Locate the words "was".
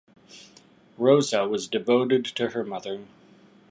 1.47-1.67